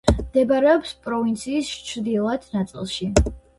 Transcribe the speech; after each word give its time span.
მდებარეობს 0.19 0.93
პროვინციის 1.09 1.71
ჩრდილოეთ 1.91 2.51
ნაწილში. 2.57 3.15